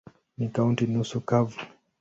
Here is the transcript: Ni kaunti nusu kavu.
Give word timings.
Ni 0.37 0.47
kaunti 0.53 0.83
nusu 0.87 1.17
kavu. 1.29 1.59